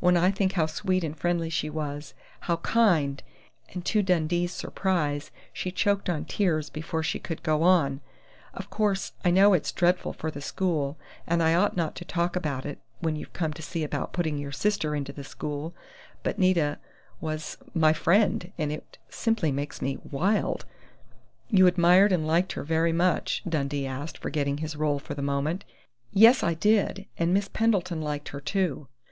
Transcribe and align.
When 0.00 0.16
I 0.16 0.32
think 0.32 0.54
how 0.54 0.66
sweet 0.66 1.04
and 1.04 1.16
friendly 1.16 1.48
she 1.48 1.70
was, 1.70 2.12
how 2.40 2.56
how 2.56 2.62
kind!" 2.62 3.22
and 3.72 3.84
to 3.84 4.02
Dundee's 4.02 4.50
surprise 4.52 5.30
she 5.52 5.70
choked 5.70 6.10
on 6.10 6.24
tears 6.24 6.68
before 6.68 7.04
she 7.04 7.20
could 7.20 7.44
go 7.44 7.62
on: 7.62 8.00
"Of 8.52 8.70
course 8.70 9.12
I 9.24 9.30
know 9.30 9.52
it's 9.52 9.70
dreadful 9.70 10.12
for 10.14 10.32
the 10.32 10.40
school, 10.40 10.98
and 11.28 11.44
I 11.44 11.54
ought 11.54 11.76
not 11.76 11.94
to 11.94 12.04
talk 12.04 12.34
about 12.34 12.66
it, 12.66 12.80
when 12.98 13.14
you've 13.14 13.32
come 13.32 13.52
to 13.52 13.62
see 13.62 13.84
about 13.84 14.12
putting 14.12 14.36
your 14.36 14.50
sister 14.50 14.96
into 14.96 15.12
the 15.12 15.22
school, 15.22 15.76
but 16.24 16.40
Nita 16.40 16.80
was 17.20 17.56
my 17.72 17.92
friend, 17.92 18.52
and 18.58 18.72
it 18.72 18.98
simply 19.08 19.52
makes 19.52 19.80
me 19.80 19.98
wild" 20.02 20.64
"You 21.50 21.68
admired 21.68 22.10
and 22.10 22.26
liked 22.26 22.54
her 22.54 22.64
very 22.64 22.92
much?" 22.92 23.44
Dundee 23.48 23.86
asked, 23.86 24.18
forgetting 24.18 24.58
his 24.58 24.74
role 24.74 24.98
for 24.98 25.14
the 25.14 25.22
moment. 25.22 25.64
"Yes, 26.10 26.42
I 26.42 26.54
did! 26.54 27.06
And 27.16 27.32
Miss 27.32 27.46
Pendleton 27.46 28.02
liked 28.02 28.30
her, 28.30 28.40
too. 28.40 28.88